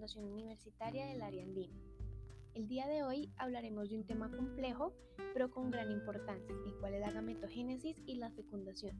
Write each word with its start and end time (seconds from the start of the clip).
Fundación 0.00 0.32
Universitaria 0.32 1.04
del 1.08 1.20
Área 1.20 1.42
Andina. 1.42 1.78
El 2.54 2.66
día 2.68 2.86
de 2.86 3.02
hoy 3.02 3.30
hablaremos 3.36 3.90
de 3.90 3.96
un 3.96 4.06
tema 4.06 4.30
complejo, 4.30 4.94
pero 5.34 5.50
con 5.50 5.70
gran 5.70 5.90
importancia, 5.90 6.56
el 6.64 6.74
cual 6.78 6.94
es 6.94 7.00
la 7.02 7.10
gametogénesis 7.10 8.02
y 8.06 8.14
la 8.14 8.30
fecundación. 8.30 8.96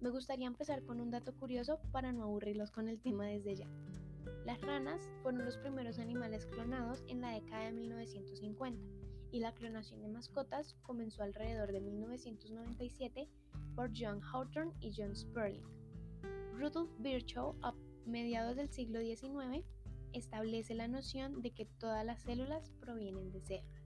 Me 0.00 0.08
gustaría 0.08 0.46
empezar 0.46 0.82
con 0.86 0.98
un 0.98 1.10
dato 1.10 1.34
curioso 1.34 1.78
para 1.92 2.10
no 2.10 2.22
aburrirlos 2.22 2.70
con 2.70 2.88
el 2.88 3.02
tema 3.02 3.26
desde 3.26 3.56
ya. 3.56 3.68
Las 4.46 4.62
ranas 4.62 5.10
fueron 5.20 5.44
los 5.44 5.58
primeros 5.58 5.98
animales 5.98 6.46
clonados 6.46 7.04
en 7.06 7.20
la 7.20 7.32
década 7.32 7.66
de 7.66 7.72
1950 7.72 8.82
y 9.30 9.40
la 9.40 9.52
clonación 9.52 10.00
de 10.00 10.08
mascotas 10.08 10.74
comenzó 10.84 11.22
alrededor 11.22 11.70
de 11.70 11.82
1997 11.82 13.28
por 13.76 13.90
John 13.94 14.22
Hawthorne 14.22 14.72
y 14.80 14.90
John 14.96 15.14
Sperling. 15.14 15.66
Rudolf 16.54 16.88
Virchow, 17.00 17.56
a 17.60 17.74
mediados 18.06 18.56
del 18.56 18.70
siglo 18.70 19.00
XIX, 19.00 19.66
establece 20.14 20.74
la 20.74 20.88
noción 20.88 21.42
de 21.42 21.50
que 21.50 21.66
todas 21.66 22.04
las 22.04 22.22
células 22.22 22.70
provienen 22.80 23.30
de 23.32 23.40
células. 23.40 23.82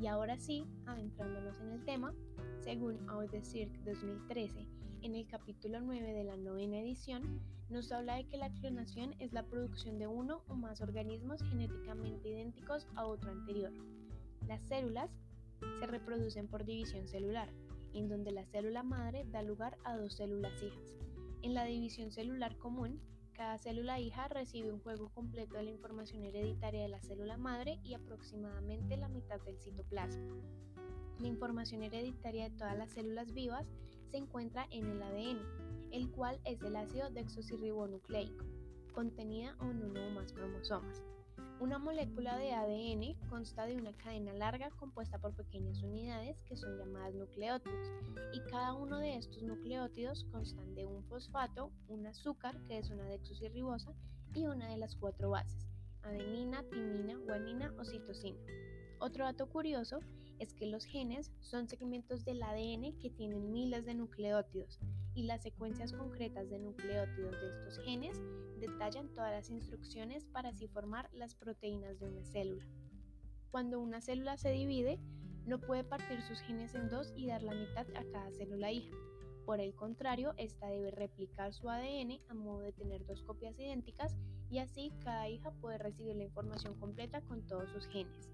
Y 0.00 0.06
ahora 0.06 0.38
sí, 0.38 0.64
adentrándonos 0.86 1.60
en 1.60 1.72
el 1.72 1.84
tema, 1.84 2.14
según 2.60 3.06
Audecirc 3.10 3.70
2013, 3.84 4.66
en 5.02 5.14
el 5.14 5.26
capítulo 5.26 5.80
9 5.80 6.12
de 6.12 6.24
la 6.24 6.36
novena 6.36 6.78
edición, 6.78 7.40
nos 7.68 7.92
habla 7.92 8.16
de 8.16 8.24
que 8.24 8.36
la 8.36 8.50
clonación 8.50 9.14
es 9.18 9.32
la 9.32 9.44
producción 9.44 9.98
de 9.98 10.06
uno 10.06 10.42
o 10.48 10.54
más 10.54 10.80
organismos 10.80 11.42
genéticamente 11.42 12.30
idénticos 12.30 12.86
a 12.96 13.06
otro 13.06 13.30
anterior. 13.30 13.72
Las 14.48 14.62
células 14.62 15.10
se 15.78 15.86
reproducen 15.86 16.48
por 16.48 16.64
división 16.64 17.06
celular, 17.06 17.48
en 17.92 18.08
donde 18.08 18.32
la 18.32 18.46
célula 18.46 18.82
madre 18.82 19.24
da 19.30 19.42
lugar 19.42 19.76
a 19.84 19.96
dos 19.96 20.14
células 20.14 20.62
hijas. 20.62 20.96
En 21.42 21.54
la 21.54 21.64
división 21.64 22.10
celular 22.10 22.56
común, 22.56 23.00
cada 23.40 23.56
célula 23.56 23.98
hija 23.98 24.28
recibe 24.28 24.70
un 24.70 24.80
juego 24.80 25.08
completo 25.14 25.54
de 25.54 25.62
la 25.62 25.70
información 25.70 26.22
hereditaria 26.24 26.82
de 26.82 26.90
la 26.90 27.00
célula 27.00 27.38
madre 27.38 27.80
y 27.82 27.94
aproximadamente 27.94 28.98
la 28.98 29.08
mitad 29.08 29.40
del 29.40 29.58
citoplasma. 29.58 30.36
La 31.18 31.26
información 31.26 31.82
hereditaria 31.82 32.50
de 32.50 32.56
todas 32.58 32.76
las 32.76 32.90
células 32.90 33.32
vivas 33.32 33.66
se 34.10 34.18
encuentra 34.18 34.66
en 34.70 34.90
el 34.90 35.02
ADN, 35.02 35.40
el 35.90 36.10
cual 36.10 36.38
es 36.44 36.60
el 36.60 36.76
ácido 36.76 37.08
desoxirribonucleico, 37.08 38.44
contenida 38.92 39.56
en 39.62 39.84
uno 39.84 40.06
o 40.06 40.10
más 40.10 40.34
cromosomas. 40.34 41.02
Una 41.60 41.78
molécula 41.78 42.38
de 42.38 42.52
ADN 42.54 43.28
consta 43.28 43.66
de 43.66 43.76
una 43.76 43.92
cadena 43.92 44.32
larga 44.32 44.70
compuesta 44.70 45.18
por 45.18 45.34
pequeñas 45.34 45.82
unidades 45.82 46.42
que 46.44 46.56
son 46.56 46.78
llamadas 46.78 47.14
nucleótidos 47.14 47.92
y 48.32 48.40
cada 48.50 48.72
uno 48.72 48.98
de 48.98 49.16
estos 49.16 49.42
nucleótidos 49.42 50.24
constan 50.32 50.74
de 50.74 50.86
un 50.86 51.04
fosfato, 51.04 51.70
un 51.88 52.06
azúcar 52.06 52.58
que 52.64 52.78
es 52.78 52.88
una 52.88 53.04
desoxirribosa 53.04 53.92
y 54.34 54.46
una 54.46 54.70
de 54.70 54.78
las 54.78 54.96
cuatro 54.96 55.28
bases, 55.28 55.68
adenina, 56.02 56.64
timina, 56.70 57.18
guanina 57.18 57.74
o 57.78 57.84
citosina. 57.84 58.40
Otro 58.98 59.26
dato 59.26 59.46
curioso 59.46 60.00
es 60.38 60.54
que 60.54 60.64
los 60.64 60.86
genes 60.86 61.30
son 61.40 61.68
segmentos 61.68 62.24
del 62.24 62.42
ADN 62.42 62.98
que 62.98 63.10
tienen 63.10 63.52
miles 63.52 63.84
de 63.84 63.92
nucleótidos 63.92 64.80
y 65.20 65.24
las 65.24 65.42
secuencias 65.42 65.92
concretas 65.92 66.48
de 66.48 66.58
nucleótidos 66.58 67.32
de 67.32 67.48
estos 67.50 67.78
genes 67.84 68.18
detallan 68.58 69.12
todas 69.12 69.30
las 69.30 69.50
instrucciones 69.50 70.24
para 70.24 70.48
así 70.48 70.66
formar 70.66 71.10
las 71.12 71.34
proteínas 71.34 72.00
de 72.00 72.06
una 72.06 72.24
célula. 72.24 72.64
Cuando 73.50 73.80
una 73.80 74.00
célula 74.00 74.38
se 74.38 74.50
divide, 74.50 74.98
no 75.44 75.60
puede 75.60 75.84
partir 75.84 76.22
sus 76.22 76.40
genes 76.40 76.74
en 76.74 76.88
dos 76.88 77.12
y 77.14 77.26
dar 77.26 77.42
la 77.42 77.52
mitad 77.52 77.86
a 77.96 78.04
cada 78.10 78.32
célula 78.32 78.72
hija. 78.72 78.96
Por 79.44 79.60
el 79.60 79.74
contrario, 79.74 80.32
esta 80.38 80.68
debe 80.68 80.90
replicar 80.90 81.52
su 81.52 81.68
ADN 81.68 82.18
a 82.28 82.32
modo 82.32 82.60
de 82.60 82.72
tener 82.72 83.04
dos 83.04 83.22
copias 83.22 83.58
idénticas 83.58 84.16
y 84.48 84.56
así 84.56 84.90
cada 85.04 85.28
hija 85.28 85.50
puede 85.60 85.76
recibir 85.76 86.16
la 86.16 86.24
información 86.24 86.80
completa 86.80 87.20
con 87.20 87.46
todos 87.46 87.68
sus 87.68 87.86
genes. 87.88 88.30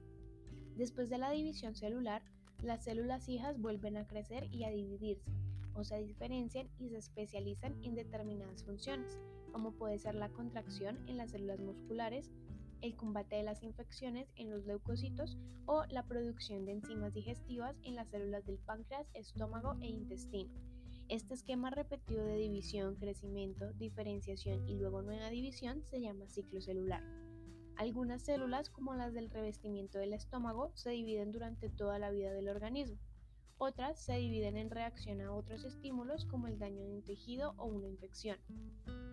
Después 0.77 1.11
de 1.11 1.19
la 1.19 1.33
división 1.33 1.75
celular, 1.75 2.23
las 2.63 2.85
células 2.85 3.29
hijas 3.29 3.59
vuelven 3.61 3.97
a 3.97 4.07
crecer 4.07 4.45
y 4.53 4.63
a 4.63 4.71
dividirse, 4.71 5.33
o 5.77 5.85
se 5.85 6.03
diferencian 6.03 6.69
y 6.79 6.89
se 6.89 6.99
especializan 6.99 7.77
en 7.85 7.95
determinadas 7.95 8.65
funciones, 8.65 9.19
como 9.53 9.73
puede 9.73 9.99
ser 9.99 10.15
la 10.15 10.29
contracción 10.31 10.99
en 11.07 11.17
las 11.17 11.31
células 11.31 11.61
musculares, 11.61 12.31
el 12.81 12.95
combate 12.95 13.37
de 13.37 13.43
las 13.43 13.63
infecciones 13.63 14.29
en 14.37 14.51
los 14.51 14.65
leucocitos 14.67 15.39
o 15.67 15.85
la 15.87 16.03
producción 16.03 16.65
de 16.65 16.73
enzimas 16.73 17.15
digestivas 17.15 17.77
en 17.83 17.95
las 17.95 18.09
células 18.09 18.45
del 18.47 18.59
páncreas, 18.59 19.09
estómago 19.15 19.77
e 19.81 19.87
intestino. 19.87 20.51
Este 21.09 21.35
esquema 21.35 21.71
repetido 21.71 22.25
de 22.25 22.37
división, 22.37 22.97
crecimiento, 22.97 23.73
diferenciación 23.75 24.69
y 24.69 24.75
luego 24.75 25.03
nueva 25.03 25.31
división 25.31 25.85
se 25.85 26.01
llama 26.01 26.29
ciclo 26.29 26.61
celular. 26.61 27.03
Algunas 27.77 28.23
células, 28.23 28.71
como 28.71 28.95
las 28.95 29.13
del 29.13 29.31
revestimiento 29.31 29.99
del 29.99 30.15
estómago, 30.15 30.73
se 30.75 30.91
dividen 30.91 31.31
durante 31.31 31.69
toda 31.69 31.99
la 31.99 32.11
vida 32.11 32.33
del 32.33 32.49
organismo. 32.49 32.99
Otras 33.59 33.99
se 33.99 34.19
dividen 34.19 34.59
en 34.59 34.71
reacción 34.71 35.23
a 35.23 35.33
otros 35.33 35.65
estímulos 35.65 36.27
como 36.27 36.47
el 36.47 36.59
daño 36.59 36.85
de 36.85 36.93
un 36.93 37.03
tejido 37.03 37.55
o 37.57 37.65
una 37.65 37.89
infección. 37.89 38.39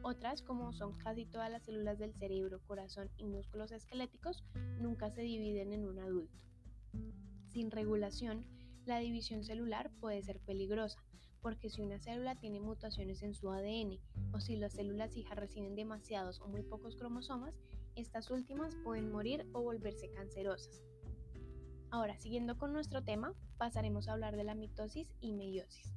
Otras, 0.02 0.42
como 0.42 0.74
son 0.74 0.98
casi 0.98 1.26
todas 1.26 1.50
las 1.50 1.64
células 1.64 1.98
del 1.98 2.14
cerebro, 2.14 2.60
corazón 2.68 3.10
y 3.16 3.26
músculos 3.26 3.72
esqueléticos, 3.72 4.44
nunca 4.82 5.10
se 5.12 5.22
dividen 5.22 5.72
en 5.72 5.86
un 5.86 5.98
adulto. 5.98 6.44
Sin 7.48 7.72
regulación, 7.72 8.46
la 8.86 9.00
división 9.00 9.46
celular 9.46 9.92
puede 10.02 10.22
ser 10.22 10.42
peligrosa, 10.42 11.02
porque 11.42 11.70
si 11.70 11.82
una 11.82 12.00
célula 12.00 12.36
tiene 12.36 12.60
mutaciones 12.60 13.24
en 13.24 13.34
su 13.34 13.50
ADN 13.50 13.98
o 14.34 14.42
si 14.42 14.58
las 14.58 14.74
células 14.74 15.16
hijas 15.16 15.38
reciben 15.38 15.76
demasiados 15.76 16.42
o 16.42 16.50
muy 16.50 16.64
pocos 16.64 16.98
cromosomas, 16.98 17.56
estas 17.96 18.30
últimas 18.30 18.76
pueden 18.84 19.10
morir 19.10 19.48
o 19.54 19.62
volverse 19.62 20.10
cancerosas. 20.12 20.82
Ahora, 21.94 22.18
siguiendo 22.18 22.58
con 22.58 22.74
nuestro 22.74 23.04
tema, 23.04 23.36
pasaremos 23.60 24.08
a 24.08 24.14
hablar 24.14 24.36
de 24.36 24.44
la 24.44 24.56
mitosis 24.56 25.14
y 25.22 25.32
meiosis. 25.32 25.94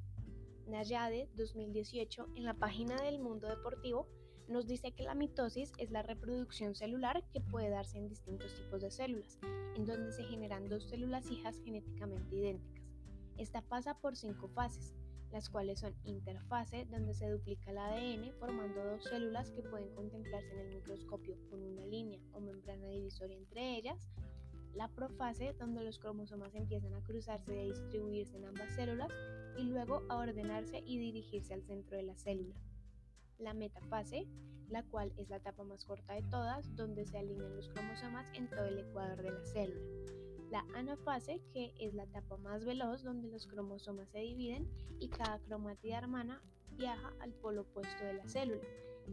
Nayade 0.67 1.27
2018 1.33 2.27
en 2.35 2.43
la 2.43 2.53
página 2.53 3.01
del 3.01 3.17
Mundo 3.17 3.47
Deportivo 3.47 4.07
nos 4.47 4.67
dice 4.67 4.91
que 4.91 5.01
la 5.01 5.15
mitosis 5.15 5.71
es 5.79 5.89
la 5.89 6.03
reproducción 6.03 6.75
celular 6.75 7.23
que 7.33 7.41
puede 7.41 7.71
darse 7.71 7.97
en 7.97 8.09
distintos 8.09 8.53
tipos 8.53 8.83
de 8.83 8.91
células, 8.91 9.39
en 9.75 9.87
donde 9.87 10.11
se 10.11 10.23
generan 10.25 10.69
dos 10.69 10.87
células 10.87 11.31
hijas 11.31 11.59
genéticamente 11.65 12.35
idénticas. 12.35 12.85
Esta 13.39 13.63
pasa 13.63 13.95
por 13.99 14.15
cinco 14.15 14.49
fases, 14.49 14.93
las 15.31 15.49
cuales 15.49 15.79
son 15.79 15.95
interfase, 16.03 16.85
donde 16.85 17.15
se 17.15 17.27
duplica 17.27 17.71
el 17.71 17.79
ADN 17.79 18.33
formando 18.37 18.83
dos 18.83 19.03
células 19.03 19.49
que 19.49 19.63
pueden 19.63 19.89
contemplarse 19.95 20.53
en 20.53 20.59
el 20.59 20.75
microscopio 20.75 21.35
con 21.49 21.63
una 21.63 21.87
línea 21.87 22.21
o 22.33 22.39
membrana 22.39 22.87
divisoria 22.87 23.35
entre 23.35 23.77
ellas, 23.77 24.07
la 24.75 24.87
profase, 24.89 25.53
donde 25.53 25.83
los 25.83 25.99
cromosomas 25.99 26.53
empiezan 26.55 26.93
a 26.93 27.03
cruzarse 27.03 27.55
y 27.55 27.59
a 27.59 27.73
distribuirse 27.73 28.37
en 28.37 28.45
ambas 28.45 28.73
células 28.75 29.11
y 29.57 29.63
luego 29.63 30.03
a 30.09 30.17
ordenarse 30.17 30.83
y 30.85 30.97
dirigirse 30.97 31.53
al 31.53 31.63
centro 31.63 31.97
de 31.97 32.03
la 32.03 32.15
célula. 32.15 32.55
La 33.39 33.53
metafase, 33.53 34.27
la 34.69 34.83
cual 34.83 35.13
es 35.17 35.29
la 35.29 35.37
etapa 35.37 35.63
más 35.63 35.85
corta 35.85 36.13
de 36.13 36.23
todas, 36.23 36.75
donde 36.75 37.05
se 37.05 37.17
alinean 37.17 37.55
los 37.55 37.69
cromosomas 37.69 38.29
en 38.33 38.49
todo 38.49 38.65
el 38.65 38.79
ecuador 38.79 39.21
de 39.21 39.31
la 39.31 39.45
célula 39.45 39.81
la 40.49 40.65
anafase, 40.75 41.41
que 41.51 41.73
es 41.79 41.93
la 41.93 42.03
etapa 42.03 42.37
más 42.37 42.63
veloz 42.63 43.03
donde 43.03 43.27
los 43.27 43.47
cromosomas 43.47 44.09
se 44.09 44.19
dividen 44.19 44.67
y 44.99 45.09
cada 45.09 45.39
cromátida 45.39 45.97
hermana 45.97 46.41
viaja 46.77 47.13
al 47.19 47.33
polo 47.33 47.61
opuesto 47.61 48.03
de 48.03 48.13
la 48.13 48.27
célula. 48.27 48.61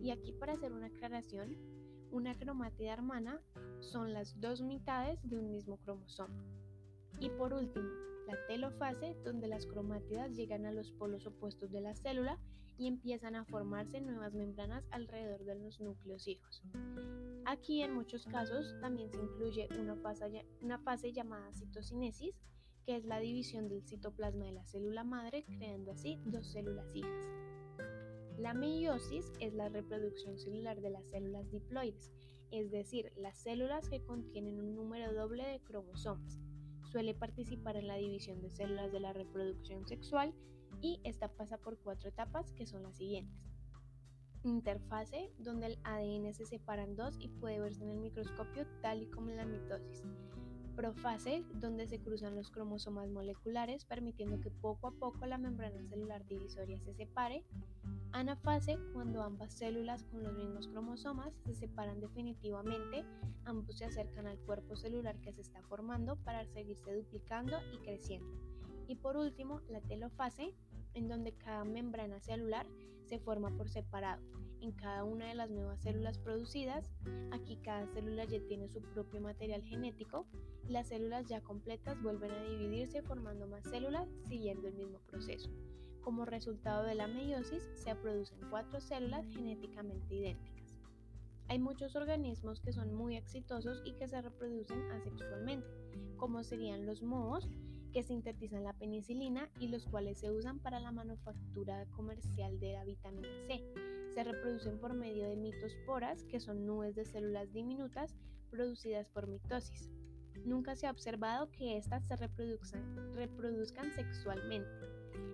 Y 0.00 0.10
aquí 0.10 0.32
para 0.32 0.54
hacer 0.54 0.72
una 0.72 0.86
aclaración, 0.86 1.56
una 2.10 2.36
cromátida 2.36 2.92
hermana 2.92 3.40
son 3.90 4.12
las 4.12 4.40
dos 4.40 4.62
mitades 4.62 5.18
de 5.28 5.38
un 5.38 5.50
mismo 5.50 5.76
cromosoma. 5.78 6.34
Y 7.20 7.28
por 7.30 7.52
último, 7.52 7.88
la 8.26 8.36
telofase, 8.46 9.16
donde 9.24 9.48
las 9.48 9.66
cromátidas 9.66 10.34
llegan 10.34 10.66
a 10.66 10.72
los 10.72 10.90
polos 10.92 11.26
opuestos 11.26 11.70
de 11.70 11.80
la 11.80 11.94
célula 11.94 12.38
y 12.76 12.88
empiezan 12.88 13.36
a 13.36 13.44
formarse 13.44 14.00
nuevas 14.00 14.34
membranas 14.34 14.84
alrededor 14.90 15.44
de 15.44 15.54
los 15.56 15.80
núcleos 15.80 16.26
hijos. 16.26 16.62
Aquí 17.44 17.82
en 17.82 17.94
muchos 17.94 18.26
casos 18.26 18.74
también 18.80 19.10
se 19.12 19.18
incluye 19.18 19.68
una 19.78 19.96
fase, 20.78 21.12
llamada 21.12 21.52
citocinesis, 21.52 22.34
que 22.84 22.96
es 22.96 23.04
la 23.04 23.20
división 23.20 23.68
del 23.68 23.86
citoplasma 23.86 24.46
de 24.46 24.52
la 24.52 24.64
célula 24.64 25.04
madre, 25.04 25.44
creando 25.44 25.92
así 25.92 26.20
dos 26.24 26.50
células 26.50 26.86
hijas. 26.94 27.28
La 28.38 28.52
meiosis 28.52 29.32
es 29.40 29.54
la 29.54 29.68
reproducción 29.68 30.38
celular 30.38 30.80
de 30.80 30.90
las 30.90 31.06
células 31.06 31.50
diploides, 31.50 32.12
es 32.50 32.70
decir, 32.70 33.12
las 33.16 33.36
células 33.36 33.88
que 33.88 34.02
contienen 34.04 34.60
un 34.60 34.74
número 34.74 35.12
doble 35.12 35.44
de 35.44 35.60
cromosomas. 35.60 36.38
Suele 36.90 37.14
participar 37.14 37.76
en 37.76 37.88
la 37.88 37.96
división 37.96 38.40
de 38.40 38.50
células 38.50 38.92
de 38.92 39.00
la 39.00 39.12
reproducción 39.12 39.86
sexual 39.86 40.34
y 40.80 41.00
esta 41.04 41.28
pasa 41.28 41.58
por 41.58 41.78
cuatro 41.78 42.08
etapas 42.08 42.52
que 42.52 42.66
son 42.66 42.82
las 42.82 42.96
siguientes 42.96 43.44
interfase 44.44 45.32
donde 45.38 45.66
el 45.66 45.78
ADN 45.84 46.34
se 46.34 46.44
separa 46.44 46.84
en 46.84 46.96
dos 46.96 47.16
y 47.18 47.28
puede 47.28 47.60
verse 47.60 47.82
en 47.82 47.90
el 47.90 47.98
microscopio 47.98 48.66
tal 48.82 49.02
y 49.02 49.06
como 49.06 49.30
en 49.30 49.38
la 49.38 49.46
mitosis. 49.46 50.04
Profase, 50.76 51.44
donde 51.54 51.86
se 51.86 52.00
cruzan 52.00 52.34
los 52.34 52.50
cromosomas 52.50 53.08
moleculares, 53.08 53.84
permitiendo 53.84 54.40
que 54.40 54.50
poco 54.50 54.88
a 54.88 54.90
poco 54.90 55.24
la 55.24 55.38
membrana 55.38 55.84
celular 55.84 56.26
divisoria 56.26 56.80
se 56.80 56.94
separe. 56.94 57.44
Anafase, 58.10 58.78
cuando 58.92 59.22
ambas 59.22 59.54
células 59.54 60.02
con 60.04 60.24
los 60.24 60.32
mismos 60.34 60.66
cromosomas 60.66 61.32
se 61.46 61.54
separan 61.54 62.00
definitivamente, 62.00 63.04
ambos 63.44 63.78
se 63.78 63.84
acercan 63.84 64.26
al 64.26 64.38
cuerpo 64.38 64.74
celular 64.74 65.16
que 65.20 65.32
se 65.32 65.42
está 65.42 65.62
formando 65.62 66.16
para 66.16 66.44
seguirse 66.46 66.92
duplicando 66.92 67.56
y 67.72 67.78
creciendo. 67.78 68.28
Y 68.88 68.96
por 68.96 69.16
último, 69.16 69.60
la 69.68 69.80
telofase, 69.80 70.54
en 70.94 71.08
donde 71.08 71.32
cada 71.32 71.64
membrana 71.64 72.20
celular 72.20 72.66
se 73.06 73.18
forma 73.20 73.50
por 73.56 73.68
separado. 73.68 74.22
En 74.60 74.72
cada 74.72 75.04
una 75.04 75.26
de 75.26 75.34
las 75.34 75.50
nuevas 75.50 75.82
células 75.82 76.18
producidas, 76.18 76.90
aquí 77.32 77.58
cada 77.58 77.86
célula 77.88 78.24
ya 78.24 78.40
tiene 78.48 78.68
su 78.68 78.80
propio 78.80 79.20
material 79.20 79.62
genético 79.62 80.26
las 80.68 80.88
células 80.88 81.26
ya 81.26 81.40
completas 81.40 82.00
vuelven 82.02 82.30
a 82.30 82.42
dividirse 82.44 83.02
formando 83.02 83.46
más 83.46 83.64
células 83.64 84.08
siguiendo 84.28 84.68
el 84.68 84.74
mismo 84.74 84.98
proceso. 85.06 85.50
Como 86.00 86.24
resultado 86.24 86.84
de 86.84 86.94
la 86.94 87.06
meiosis 87.06 87.62
se 87.74 87.94
producen 87.94 88.38
cuatro 88.50 88.80
células 88.80 89.26
genéticamente 89.28 90.14
idénticas. 90.14 90.74
Hay 91.48 91.58
muchos 91.58 91.94
organismos 91.94 92.60
que 92.60 92.72
son 92.72 92.94
muy 92.94 93.16
exitosos 93.16 93.82
y 93.84 93.92
que 93.92 94.08
se 94.08 94.20
reproducen 94.20 94.90
asexualmente, 94.92 95.68
como 96.16 96.42
serían 96.42 96.86
los 96.86 97.02
mohos, 97.02 97.48
que 97.92 98.02
sintetizan 98.02 98.64
la 98.64 98.72
penicilina 98.72 99.48
y 99.60 99.68
los 99.68 99.86
cuales 99.86 100.18
se 100.18 100.30
usan 100.30 100.58
para 100.58 100.80
la 100.80 100.90
manufactura 100.90 101.86
comercial 101.92 102.58
de 102.58 102.72
la 102.72 102.84
vitamina 102.84 103.28
C. 103.46 103.62
Se 104.14 104.24
reproducen 104.24 104.78
por 104.80 104.94
medio 104.94 105.28
de 105.28 105.36
mitosporas, 105.36 106.24
que 106.24 106.40
son 106.40 106.66
nubes 106.66 106.94
de 106.94 107.04
células 107.04 107.52
diminutas 107.52 108.16
producidas 108.50 109.06
por 109.08 109.28
mitosis. 109.28 109.90
Nunca 110.44 110.76
se 110.76 110.86
ha 110.86 110.90
observado 110.90 111.50
que 111.50 111.78
éstas 111.78 112.06
se 112.06 112.16
reproduzcan, 112.16 113.14
reproduzcan 113.14 113.92
sexualmente. 113.92 114.86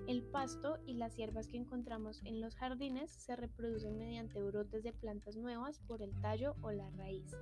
El 0.07 0.23
pasto 0.23 0.79
y 0.87 0.95
las 0.95 1.17
hierbas 1.17 1.49
que 1.49 1.57
encontramos 1.57 2.21
en 2.25 2.41
los 2.41 2.55
jardines 2.55 3.11
se 3.11 3.35
reproducen 3.35 3.99
mediante 3.99 4.41
brotes 4.41 4.85
de 4.85 4.93
plantas 4.93 5.37
nuevas 5.37 5.81
por 5.81 6.01
el 6.01 6.13
tallo 6.21 6.55
o 6.63 6.71
la 6.71 6.89
raíz. 6.91 7.35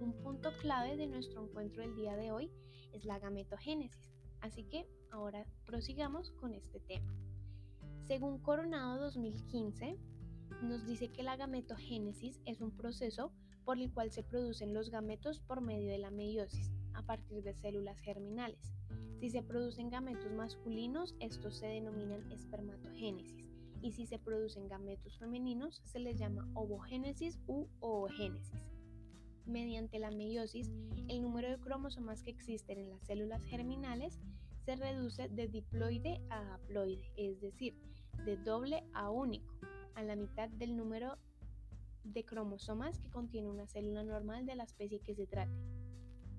Un 0.00 0.14
punto 0.22 0.50
clave 0.60 0.96
de 0.96 1.06
nuestro 1.06 1.44
encuentro 1.44 1.82
del 1.82 1.94
día 1.94 2.16
de 2.16 2.32
hoy 2.32 2.50
es 2.92 3.04
la 3.04 3.18
gametogénesis, 3.18 4.10
así 4.40 4.64
que 4.64 4.86
ahora 5.10 5.46
prosigamos 5.66 6.32
con 6.32 6.54
este 6.54 6.80
tema. 6.80 7.14
Según 8.06 8.38
Coronado 8.38 9.00
2015, 9.02 9.98
nos 10.62 10.84
dice 10.86 11.08
que 11.08 11.22
la 11.22 11.36
gametogénesis 11.36 12.40
es 12.46 12.60
un 12.60 12.72
proceso 12.72 13.32
por 13.64 13.78
el 13.78 13.92
cual 13.92 14.10
se 14.10 14.22
producen 14.22 14.74
los 14.74 14.90
gametos 14.90 15.40
por 15.40 15.60
medio 15.60 15.90
de 15.90 15.98
la 15.98 16.10
meiosis, 16.10 16.70
a 16.94 17.02
partir 17.02 17.42
de 17.42 17.54
células 17.54 18.00
germinales. 18.00 18.72
Si 19.20 19.30
se 19.30 19.42
producen 19.42 19.90
gametos 19.90 20.32
masculinos, 20.32 21.14
estos 21.20 21.56
se 21.56 21.66
denominan 21.66 22.30
espermatogénesis, 22.32 23.48
y 23.80 23.92
si 23.92 24.06
se 24.06 24.18
producen 24.18 24.68
gametos 24.68 25.18
femeninos, 25.18 25.80
se 25.84 25.98
les 25.98 26.18
llama 26.18 26.48
ovogénesis 26.54 27.38
u 27.46 27.66
oogénesis. 27.80 28.60
Mediante 29.44 29.98
la 29.98 30.10
meiosis, 30.10 30.70
el 31.08 31.20
número 31.22 31.50
de 31.50 31.58
cromosomas 31.58 32.22
que 32.22 32.30
existen 32.30 32.78
en 32.78 32.90
las 32.90 33.02
células 33.02 33.44
germinales 33.44 34.20
se 34.64 34.76
reduce 34.76 35.28
de 35.28 35.48
diploide 35.48 36.20
a 36.30 36.54
haploide, 36.54 37.12
es 37.16 37.40
decir, 37.40 37.74
de 38.24 38.36
doble 38.36 38.84
a 38.92 39.10
único, 39.10 39.52
a 39.94 40.02
la 40.02 40.14
mitad 40.14 40.48
del 40.48 40.76
número 40.76 41.18
de 42.04 42.24
cromosomas 42.24 42.98
que 42.98 43.10
contiene 43.10 43.48
una 43.48 43.66
célula 43.66 44.04
normal 44.04 44.46
de 44.46 44.56
la 44.56 44.64
especie 44.64 45.00
que 45.00 45.14
se 45.14 45.26
trate. 45.26 45.56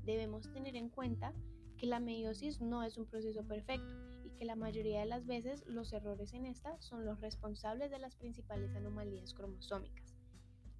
Debemos 0.03 0.51
tener 0.51 0.75
en 0.75 0.89
cuenta 0.89 1.33
que 1.77 1.87
la 1.87 1.99
meiosis 1.99 2.61
no 2.61 2.83
es 2.83 2.97
un 2.97 3.05
proceso 3.05 3.43
perfecto 3.45 3.93
y 4.23 4.31
que 4.31 4.45
la 4.45 4.55
mayoría 4.55 4.99
de 4.99 5.05
las 5.05 5.25
veces 5.25 5.63
los 5.67 5.93
errores 5.93 6.33
en 6.33 6.45
esta 6.45 6.79
son 6.81 7.05
los 7.05 7.19
responsables 7.21 7.91
de 7.91 7.99
las 7.99 8.15
principales 8.15 8.75
anomalías 8.75 9.33
cromosómicas. 9.33 10.15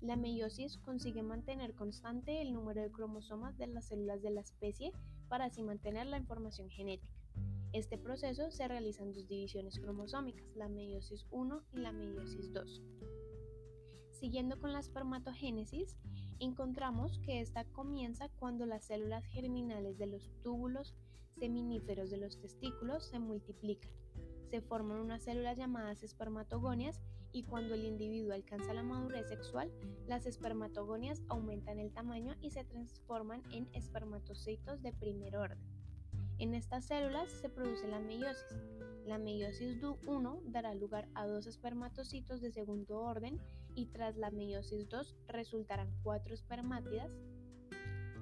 La 0.01 0.17
meiosis 0.17 0.77
consigue 0.77 1.23
mantener 1.23 1.75
constante 1.75 2.41
el 2.41 2.53
número 2.53 2.81
de 2.81 2.91
cromosomas 2.91 3.57
de 3.57 3.67
las 3.67 3.85
células 3.85 4.21
de 4.21 4.31
la 4.31 4.41
especie 4.41 4.91
para 5.29 5.45
así 5.45 5.63
mantener 5.63 6.07
la 6.07 6.17
información 6.17 6.69
genética. 6.69 7.23
Este 7.71 7.97
proceso 7.97 8.51
se 8.51 8.67
realiza 8.67 9.03
en 9.03 9.13
dos 9.13 9.27
divisiones 9.27 9.79
cromosómicas, 9.79 10.45
la 10.55 10.67
meiosis 10.67 11.25
1 11.31 11.63
y 11.71 11.77
la 11.77 11.91
meiosis 11.91 12.51
2. 12.53 12.81
Siguiendo 14.23 14.57
con 14.57 14.71
la 14.71 14.79
espermatogénesis, 14.79 15.97
encontramos 16.39 17.19
que 17.25 17.41
esta 17.41 17.65
comienza 17.65 18.29
cuando 18.39 18.65
las 18.65 18.85
células 18.85 19.25
germinales 19.25 19.97
de 19.97 20.07
los 20.07 20.31
túbulos 20.41 20.95
seminíferos 21.37 22.09
de 22.09 22.19
los 22.19 22.39
testículos 22.39 23.03
se 23.03 23.19
multiplican 23.19 23.91
se 24.49 24.61
forman 24.61 24.99
unas 24.99 25.23
células 25.23 25.57
llamadas 25.57 26.03
espermatogonias 26.03 27.01
y 27.33 27.43
cuando 27.43 27.73
el 27.73 27.83
individuo 27.83 28.33
alcanza 28.33 28.73
la 28.73 28.83
madurez 28.83 29.27
sexual, 29.27 29.69
las 30.07 30.25
espermatogonias 30.25 31.21
aumentan 31.27 31.79
el 31.79 31.91
tamaño 31.91 32.35
y 32.39 32.51
se 32.51 32.63
transforman 32.63 33.43
en 33.51 33.67
espermatocitos 33.73 34.81
de 34.81 34.93
primer 34.93 35.35
orden. 35.35 35.59
En 36.37 36.53
estas 36.53 36.85
células 36.85 37.29
se 37.29 37.49
produce 37.49 37.87
la 37.89 37.99
meiosis. 37.99 38.57
La 39.05 39.17
meiosis 39.17 39.77
1 40.05 40.41
dará 40.45 40.73
lugar 40.75 41.09
a 41.13 41.27
dos 41.27 41.45
espermatocitos 41.45 42.39
de 42.39 42.51
segundo 42.51 43.01
orden 43.01 43.41
y 43.75 43.87
tras 43.87 44.17
la 44.17 44.31
meiosis 44.31 44.87
2 44.89 45.15
resultarán 45.27 45.91
cuatro 46.03 46.33
espermátidas. 46.33 47.15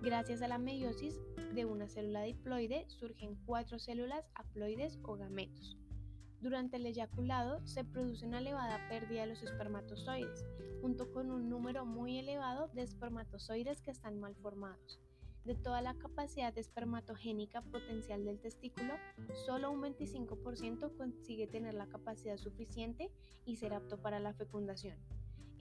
Gracias 0.01 0.41
a 0.41 0.47
la 0.47 0.57
meiosis 0.57 1.19
de 1.53 1.65
una 1.65 1.87
célula 1.87 2.23
diploide 2.23 2.89
surgen 2.89 3.35
cuatro 3.45 3.77
células 3.77 4.25
haploides 4.35 4.99
o 5.03 5.15
gametos. 5.15 5.77
Durante 6.39 6.77
el 6.77 6.87
eyaculado 6.87 7.65
se 7.67 7.83
produce 7.83 8.25
una 8.25 8.39
elevada 8.39 8.79
pérdida 8.89 9.21
de 9.21 9.27
los 9.27 9.43
espermatozoides, 9.43 10.43
junto 10.81 11.11
con 11.11 11.29
un 11.29 11.49
número 11.49 11.85
muy 11.85 12.17
elevado 12.17 12.67
de 12.69 12.81
espermatozoides 12.81 13.81
que 13.81 13.91
están 13.91 14.19
mal 14.19 14.35
formados. 14.35 14.99
De 15.45 15.53
toda 15.55 15.81
la 15.81 15.93
capacidad 15.95 16.55
espermatogénica 16.57 17.61
potencial 17.61 18.25
del 18.25 18.39
testículo, 18.39 18.93
solo 19.45 19.71
un 19.71 19.81
25% 19.81 20.97
consigue 20.97 21.45
tener 21.47 21.75
la 21.75 21.87
capacidad 21.87 22.37
suficiente 22.37 23.11
y 23.45 23.57
ser 23.57 23.73
apto 23.73 24.01
para 24.01 24.19
la 24.19 24.33
fecundación. 24.33 24.97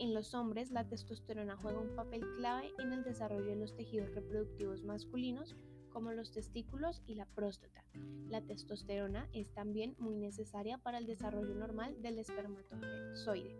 En 0.01 0.15
los 0.15 0.33
hombres, 0.33 0.71
la 0.71 0.89
testosterona 0.89 1.59
juega 1.59 1.79
un 1.79 1.95
papel 1.95 2.23
clave 2.39 2.73
en 2.79 2.95
el 2.95 3.05
desarrollo 3.05 3.45
de 3.45 3.57
los 3.57 3.77
tejidos 3.77 4.15
reproductivos 4.15 4.83
masculinos, 4.83 5.57
como 5.91 6.11
los 6.13 6.33
testículos 6.33 7.03
y 7.07 7.17
la 7.17 7.27
próstata. 7.27 7.85
La 8.31 8.41
testosterona 8.41 9.29
es 9.35 9.53
también 9.53 9.97
muy 9.99 10.17
necesaria 10.17 10.79
para 10.79 10.97
el 10.97 11.07
desarrollo 11.07 11.55
normal 11.55 12.01
del 12.01 12.19
espermatozoide. 12.19 13.59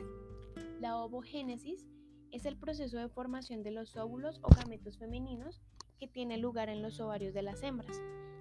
La 0.81 0.97
ovogénesis 0.97 1.87
es 2.31 2.47
el 2.47 2.57
proceso 2.57 2.97
de 2.97 3.11
formación 3.11 3.63
de 3.63 3.73
los 3.73 3.99
óvulos 3.99 4.41
o 4.43 4.49
gametos 4.49 4.97
femeninos 4.97 5.61
que 5.99 6.09
tiene 6.09 6.39
lugar 6.39 6.71
en 6.71 6.81
los 6.81 7.01
ovarios 7.01 7.35
de 7.35 7.43
las 7.43 7.63
hembras. 7.63 8.01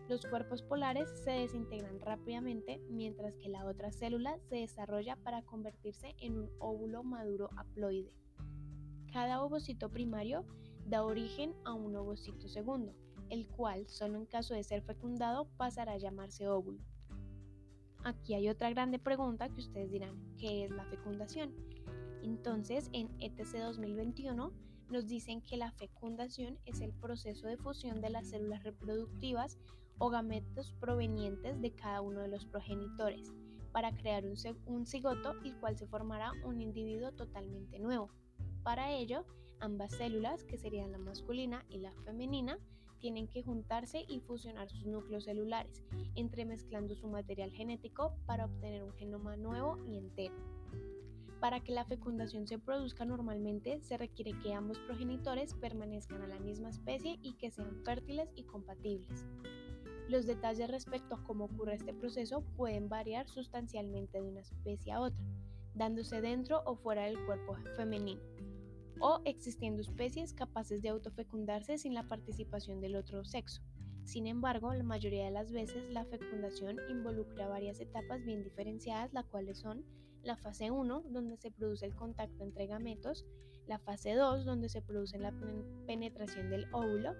Los 0.09 0.25
cuerpos 0.25 0.63
polares 0.63 1.07
se 1.23 1.29
desintegran 1.29 1.99
rápidamente 1.99 2.81
mientras 2.89 3.37
que 3.37 3.47
la 3.47 3.63
otra 3.65 3.91
célula 3.91 4.39
se 4.49 4.55
desarrolla 4.55 5.15
para 5.17 5.43
convertirse 5.43 6.15
en 6.17 6.35
un 6.35 6.49
óvulo 6.57 7.03
maduro 7.03 7.51
haploide. 7.55 8.11
Cada 9.13 9.43
ovocito 9.43 9.91
primario 9.91 10.45
da 10.87 11.03
origen 11.05 11.53
a 11.63 11.73
un 11.73 11.95
ovocito 11.95 12.47
segundo, 12.47 12.95
el 13.29 13.47
cual, 13.49 13.87
solo 13.87 14.17
en 14.17 14.25
caso 14.25 14.55
de 14.55 14.63
ser 14.63 14.81
fecundado, 14.81 15.47
pasará 15.57 15.91
a 15.91 15.97
llamarse 15.99 16.47
óvulo. 16.47 16.79
Aquí 18.03 18.33
hay 18.33 18.49
otra 18.49 18.71
grande 18.71 18.97
pregunta 18.97 19.49
que 19.49 19.59
ustedes 19.59 19.91
dirán, 19.91 20.35
¿qué 20.39 20.65
es 20.65 20.71
la 20.71 20.85
fecundación? 20.85 21.53
Entonces, 22.23 22.89
en 22.93 23.11
ETC 23.19 23.59
2021 23.59 24.51
nos 24.89 25.05
dicen 25.05 25.43
que 25.43 25.55
la 25.55 25.71
fecundación 25.73 26.57
es 26.65 26.81
el 26.81 26.93
proceso 26.93 27.45
de 27.45 27.57
fusión 27.57 28.01
de 28.01 28.09
las 28.09 28.29
células 28.29 28.63
reproductivas 28.63 29.59
o 29.99 30.09
gametos 30.09 30.73
provenientes 30.79 31.61
de 31.61 31.71
cada 31.71 32.01
uno 32.01 32.21
de 32.21 32.29
los 32.29 32.45
progenitores 32.45 33.31
para 33.71 33.95
crear 33.95 34.23
un, 34.65 34.85
cigoto, 34.85 35.35
el 35.43 35.55
cual 35.59 35.77
se 35.77 35.87
formará 35.87 36.33
un 36.43 36.59
individuo 36.59 37.11
totalmente 37.11 37.79
nuevo. 37.79 38.09
Para 38.63 38.91
ello, 38.91 39.25
ambas 39.59 39.91
células, 39.93 40.43
que 40.43 40.57
serían 40.57 40.91
la 40.91 40.97
masculina 40.97 41.65
y 41.69 41.77
la 41.79 41.93
femenina, 42.03 42.57
tienen 42.99 43.27
que 43.27 43.43
juntarse 43.43 44.05
y 44.07 44.19
fusionar 44.19 44.69
sus 44.69 44.85
núcleos 44.85 45.23
celulares, 45.23 45.83
entremezclando 46.15 46.95
su 46.95 47.07
material 47.07 47.51
genético 47.51 48.13
para 48.25 48.45
obtener 48.45 48.83
un 48.83 48.93
genoma 48.93 49.37
nuevo 49.37 49.77
y 49.85 49.97
entero. 49.97 50.35
Para 51.39 51.61
que 51.61 51.71
la 51.71 51.85
fecundación 51.85 52.47
se 52.47 52.59
produzca 52.59 53.05
normalmente, 53.05 53.79
se 53.81 53.97
requiere 53.97 54.37
que 54.39 54.53
ambos 54.53 54.77
progenitores 54.79 55.53
permanezcan 55.53 56.21
a 56.21 56.27
la 56.27 56.39
misma 56.39 56.69
especie 56.69 57.17
y 57.21 57.33
que 57.35 57.49
sean 57.49 57.81
fértiles 57.85 58.29
y 58.35 58.43
compatibles. 58.43 59.23
Los 60.09 60.25
detalles 60.25 60.71
respecto 60.71 61.13
a 61.13 61.23
cómo 61.23 61.45
ocurre 61.45 61.75
este 61.75 61.93
proceso 61.93 62.41
pueden 62.57 62.89
variar 62.89 63.29
sustancialmente 63.29 64.19
de 64.19 64.27
una 64.27 64.39
especie 64.41 64.91
a 64.91 65.01
otra, 65.01 65.23
dándose 65.75 66.19
dentro 66.19 66.63
o 66.65 66.75
fuera 66.75 67.03
del 67.03 67.23
cuerpo 67.27 67.55
femenino. 67.75 68.19
o 69.01 69.21
existiendo 69.23 69.81
especies 69.81 70.33
capaces 70.33 70.81
de 70.81 70.89
autofecundarse 70.89 71.77
sin 71.77 71.93
la 71.93 72.07
participación 72.07 72.81
del 72.81 72.95
otro 72.95 73.23
sexo. 73.23 73.61
Sin 74.03 74.25
embargo, 74.27 74.73
la 74.73 74.83
mayoría 74.83 75.25
de 75.25 75.31
las 75.31 75.51
veces 75.51 75.89
la 75.91 76.03
fecundación 76.03 76.77
involucra 76.89 77.47
varias 77.47 77.79
etapas 77.79 78.25
bien 78.25 78.43
diferenciadas, 78.43 79.13
las 79.13 79.25
cuales 79.27 79.59
son 79.59 79.85
la 80.23 80.35
fase 80.35 80.71
1, 80.71 81.03
donde 81.11 81.37
se 81.37 81.51
produce 81.51 81.85
el 81.85 81.95
contacto 81.95 82.43
entre 82.43 82.67
gametos, 82.67 83.25
la 83.67 83.77
fase 83.77 84.15
2, 84.15 84.43
donde 84.43 84.67
se 84.67 84.81
produce 84.81 85.17
la 85.19 85.31
penetración 85.85 86.49
del 86.49 86.65
óvulo, 86.73 87.13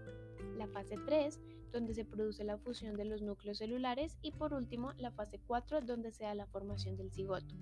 la 0.58 0.68
fase 0.68 0.98
3, 1.06 1.40
donde 1.72 1.94
se 1.94 2.06
produce 2.06 2.44
la 2.44 2.58
fusión 2.58 2.96
de 2.96 3.06
los 3.06 3.22
núcleos 3.22 3.60
celulares 3.60 4.18
y 4.22 4.32
por 4.32 4.54
último 4.54 4.94
la 4.98 5.12
fase 5.12 5.40
4, 5.46 5.82
donde 5.82 6.12
se 6.12 6.24
da 6.24 6.34
la 6.36 6.48
formación 6.48 6.98
del 6.98 7.12
cigoto. 7.12 7.56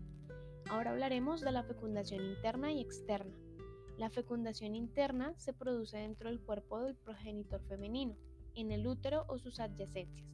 Ahora 0.70 0.92
hablaremos 0.92 1.42
de 1.42 1.52
la 1.52 1.64
fecundación 1.64 2.26
interna 2.26 2.72
y 2.72 2.82
externa. 2.82 3.38
La 3.98 4.10
fecundación 4.10 4.76
interna 4.76 5.34
se 5.38 5.54
produce 5.54 5.98
dentro 5.98 6.30
del 6.30 6.40
cuerpo 6.40 6.82
del 6.82 6.96
progenitor 6.96 7.62
femenino 7.68 8.16
en 8.54 8.72
el 8.72 8.86
útero 8.86 9.26
o 9.28 9.40
sus 9.40 9.60
adyacencias. 9.60 10.28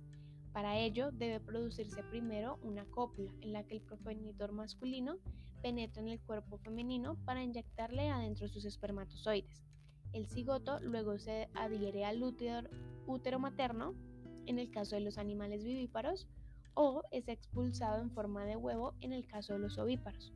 Para 0.54 0.78
ello 0.78 1.12
debe 1.12 1.40
producirse 1.40 2.04
primero 2.04 2.60
una 2.62 2.86
cópula 2.86 3.32
en 3.42 3.54
la 3.54 3.64
que 3.64 3.76
el 3.76 3.82
progenitor 3.82 4.52
masculino 4.52 5.18
penetra 5.62 6.02
en 6.02 6.10
el 6.10 6.20
cuerpo 6.20 6.58
femenino 6.58 7.18
para 7.26 7.44
inyectarle 7.44 8.10
adentro 8.10 8.48
sus 8.48 8.66
espermatozoides. 8.66 9.64
El 10.14 10.28
cigoto 10.28 10.80
luego 10.80 11.18
se 11.18 11.50
adhiere 11.56 12.06
al 12.06 12.22
útero, 12.22 13.40
materno, 13.40 13.96
en 14.46 14.60
el 14.60 14.70
caso 14.70 14.96
de 14.96 15.02
los 15.02 15.18
animales 15.18 15.64
vivíparos, 15.64 16.28
o 16.76 17.02
es 17.12 17.28
expulsado 17.28 18.00
en 18.00 18.12
forma 18.12 18.46
de 18.46 18.56
huevo 18.56 18.94
en 19.02 19.12
el 19.12 19.28
caso 19.28 19.54
de 19.54 19.60
los 19.60 19.80
ovíparos. 19.80 20.32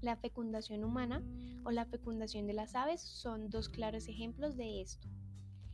La 0.00 0.16
fecundación 0.16 0.84
humana 0.84 1.22
o 1.64 1.72
la 1.72 1.86
fecundación 1.86 2.46
de 2.46 2.52
las 2.52 2.74
aves 2.76 3.00
son 3.00 3.50
dos 3.50 3.68
claros 3.68 4.06
ejemplos 4.06 4.56
de 4.56 4.80
esto. 4.80 5.08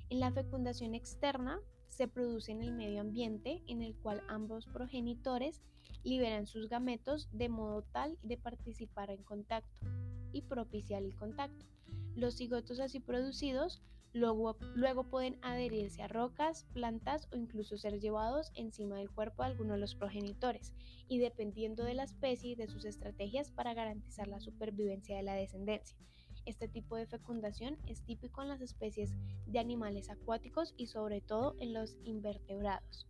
En 0.09 0.21
la 0.21 0.33
fecundación 0.33 0.95
externa 0.95 1.61
se 1.91 2.09
produce 2.09 2.53
en 2.53 2.63
el 2.63 2.73
medio 2.73 3.03
ambiente 3.03 3.63
en 3.67 3.83
el 3.83 3.95
cual 3.97 4.23
ambos 4.29 4.67
progenitores 4.67 5.61
liberan 6.03 6.47
sus 6.47 6.69
gametos 6.69 7.29
de 7.33 7.49
modo 7.49 7.83
tal 7.83 8.17
de 8.23 8.39
participar 8.39 9.11
en 9.11 9.23
contacto 9.23 9.87
y 10.33 10.43
propiciar 10.43 11.03
el 11.03 11.15
contacto. 11.15 11.67
Los 12.15 12.37
cigotos 12.37 12.81
así 12.81 13.01
producidos 13.01 13.83
luego, 14.13 14.57
luego 14.75 15.05
pueden 15.05 15.39
adherirse 15.43 16.03
a 16.03 16.09
rocas, 16.09 16.65
plantas 16.73 17.29
o 17.33 17.37
incluso 17.37 17.77
ser 17.77 18.01
llevados 18.01 18.51
encima 18.55 18.97
del 18.97 19.11
cuerpo 19.11 19.43
de 19.43 19.51
alguno 19.51 19.75
de 19.75 19.81
los 19.81 19.95
progenitores 19.95 20.73
y 21.09 21.19
dependiendo 21.19 21.85
de 21.85 21.95
la 21.95 22.05
especie 22.05 22.51
y 22.51 22.55
de 22.55 22.69
sus 22.69 22.85
estrategias 22.85 23.51
para 23.51 23.75
garantizar 23.75 24.29
la 24.29 24.41
supervivencia 24.41 25.17
de 25.17 25.23
la 25.23 25.35
descendencia. 25.35 25.99
Este 26.47 26.69
tipo 26.69 26.97
de 26.97 27.07
fecundación 27.07 27.79
es 27.87 28.03
típico 28.03 28.43
en 28.43 28.49
las 28.49 28.61
especies 28.61 29.13
de 29.47 29.59
animales 29.59 30.11
acuáticos 30.11 30.75
y 30.77 30.87
sobre 30.87 31.21
todo 31.21 31.55
en 31.59 31.75
los 31.75 31.97
invertebrados. 32.05 33.07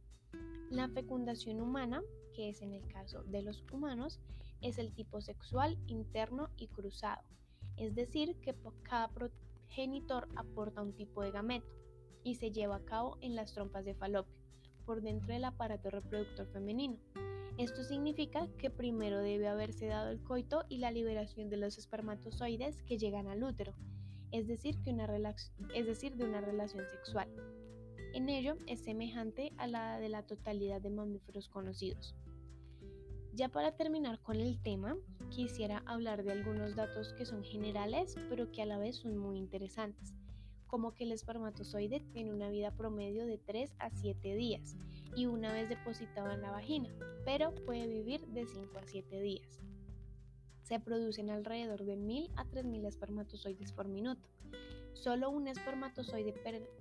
La 0.70 0.88
fecundación 0.88 1.60
humana, 1.60 2.02
que 2.34 2.48
es 2.48 2.62
en 2.62 2.72
el 2.72 2.86
caso 2.86 3.22
de 3.24 3.42
los 3.42 3.64
humanos, 3.72 4.20
es 4.60 4.78
el 4.78 4.92
tipo 4.92 5.20
sexual, 5.20 5.78
interno 5.86 6.50
y 6.56 6.68
cruzado, 6.68 7.22
es 7.76 7.94
decir, 7.94 8.36
que 8.40 8.54
cada 8.82 9.08
progenitor 9.08 10.28
aporta 10.36 10.82
un 10.82 10.92
tipo 10.92 11.22
de 11.22 11.30
gameto 11.30 11.66
y 12.22 12.34
se 12.34 12.50
lleva 12.50 12.76
a 12.76 12.84
cabo 12.84 13.16
en 13.20 13.34
las 13.34 13.54
trompas 13.54 13.84
de 13.84 13.94
falopio, 13.94 14.36
por 14.84 15.00
dentro 15.00 15.32
del 15.32 15.44
aparato 15.44 15.90
reproductor 15.90 16.46
femenino. 16.48 16.98
Esto 17.60 17.84
significa 17.84 18.48
que 18.56 18.70
primero 18.70 19.18
debe 19.18 19.46
haberse 19.46 19.84
dado 19.84 20.08
el 20.08 20.22
coito 20.22 20.64
y 20.70 20.78
la 20.78 20.90
liberación 20.90 21.50
de 21.50 21.58
los 21.58 21.76
espermatozoides 21.76 22.82
que 22.84 22.96
llegan 22.96 23.26
al 23.26 23.44
útero, 23.44 23.74
es 24.30 24.48
decir, 24.48 24.80
que 24.80 24.88
una 24.88 25.06
es 25.74 25.84
decir, 25.84 26.16
de 26.16 26.24
una 26.24 26.40
relación 26.40 26.86
sexual. 26.90 27.28
En 28.14 28.30
ello 28.30 28.56
es 28.66 28.80
semejante 28.80 29.52
a 29.58 29.66
la 29.66 30.00
de 30.00 30.08
la 30.08 30.22
totalidad 30.22 30.80
de 30.80 30.88
mamíferos 30.88 31.50
conocidos. 31.50 32.14
Ya 33.34 33.50
para 33.50 33.76
terminar 33.76 34.22
con 34.22 34.36
el 34.36 34.58
tema, 34.62 34.96
quisiera 35.28 35.82
hablar 35.84 36.24
de 36.24 36.32
algunos 36.32 36.74
datos 36.76 37.12
que 37.12 37.26
son 37.26 37.44
generales, 37.44 38.14
pero 38.30 38.50
que 38.50 38.62
a 38.62 38.66
la 38.66 38.78
vez 38.78 38.96
son 38.96 39.18
muy 39.18 39.36
interesantes 39.36 40.14
como 40.66 40.94
que 40.94 41.02
el 41.02 41.10
espermatozoide 41.10 42.00
tiene 42.12 42.32
una 42.32 42.48
vida 42.48 42.70
promedio 42.70 43.26
de 43.26 43.38
3 43.38 43.74
a 43.80 43.90
7 43.90 44.36
días 44.36 44.76
y 45.14 45.26
una 45.26 45.52
vez 45.52 45.68
depositado 45.68 46.30
en 46.30 46.42
la 46.42 46.50
vagina, 46.50 46.88
pero 47.24 47.54
puede 47.66 47.86
vivir 47.86 48.26
de 48.28 48.46
5 48.46 48.78
a 48.78 48.86
7 48.86 49.20
días. 49.20 49.60
Se 50.62 50.78
producen 50.80 51.30
alrededor 51.30 51.84
de 51.84 51.96
1000 51.96 52.30
a 52.36 52.44
3000 52.44 52.84
espermatozoides 52.84 53.72
por 53.72 53.88
minuto. 53.88 54.28
Solo 54.92 55.30
un 55.30 55.48
espermatozoide 55.48 56.32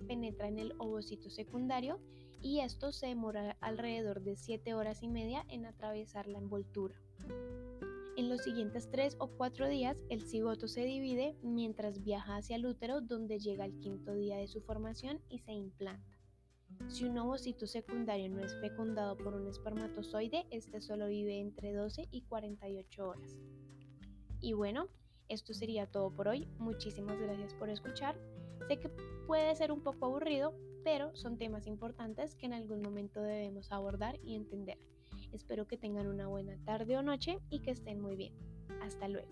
penetra 0.06 0.48
en 0.48 0.58
el 0.58 0.74
ovocito 0.78 1.30
secundario 1.30 2.00
y 2.40 2.60
esto 2.60 2.92
se 2.92 3.08
demora 3.08 3.56
alrededor 3.60 4.22
de 4.22 4.36
7 4.36 4.74
horas 4.74 5.02
y 5.02 5.08
media 5.08 5.44
en 5.48 5.66
atravesar 5.66 6.26
la 6.26 6.38
envoltura. 6.38 6.94
En 8.16 8.28
los 8.28 8.42
siguientes 8.42 8.90
tres 8.90 9.16
o 9.18 9.28
cuatro 9.28 9.68
días, 9.68 9.96
el 10.10 10.22
cigoto 10.22 10.68
se 10.68 10.84
divide 10.84 11.36
mientras 11.42 12.02
viaja 12.02 12.36
hacia 12.36 12.56
el 12.56 12.66
útero, 12.66 13.00
donde 13.00 13.38
llega 13.38 13.64
al 13.64 13.78
quinto 13.78 14.14
día 14.14 14.36
de 14.36 14.46
su 14.46 14.60
formación 14.60 15.20
y 15.30 15.38
se 15.38 15.52
implanta. 15.52 16.19
Si 16.88 17.04
un 17.04 17.18
ovocito 17.18 17.66
secundario 17.66 18.28
no 18.30 18.40
es 18.40 18.54
fecundado 18.60 19.16
por 19.16 19.34
un 19.34 19.46
espermatozoide, 19.46 20.46
este 20.50 20.80
solo 20.80 21.06
vive 21.08 21.38
entre 21.38 21.72
12 21.72 22.08
y 22.10 22.22
48 22.22 23.08
horas. 23.08 23.36
Y 24.40 24.54
bueno, 24.54 24.88
esto 25.28 25.54
sería 25.54 25.86
todo 25.86 26.10
por 26.10 26.28
hoy. 26.28 26.48
Muchísimas 26.58 27.18
gracias 27.20 27.54
por 27.54 27.70
escuchar. 27.70 28.18
Sé 28.68 28.78
que 28.78 28.88
puede 29.26 29.54
ser 29.54 29.70
un 29.70 29.82
poco 29.82 30.06
aburrido, 30.06 30.54
pero 30.82 31.14
son 31.14 31.38
temas 31.38 31.66
importantes 31.66 32.34
que 32.34 32.46
en 32.46 32.54
algún 32.54 32.82
momento 32.82 33.20
debemos 33.22 33.70
abordar 33.70 34.18
y 34.24 34.34
entender. 34.34 34.78
Espero 35.32 35.66
que 35.66 35.76
tengan 35.76 36.08
una 36.08 36.26
buena 36.26 36.56
tarde 36.64 36.96
o 36.96 37.02
noche 37.02 37.38
y 37.50 37.60
que 37.60 37.70
estén 37.70 38.00
muy 38.00 38.16
bien. 38.16 38.34
Hasta 38.82 39.06
luego. 39.08 39.30